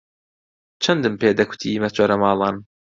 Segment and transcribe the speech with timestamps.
[0.83, 2.55] چەندەم پێ دەکوتی مەچۆرە ماڵان